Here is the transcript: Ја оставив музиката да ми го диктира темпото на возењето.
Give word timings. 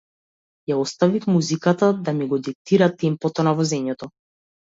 Ја 0.69 0.75
оставив 0.83 1.25
музиката 1.33 1.89
да 2.07 2.15
ми 2.21 2.27
го 2.31 2.39
диктира 2.47 2.89
темпото 3.05 3.47
на 3.49 3.53
возењето. 3.61 4.09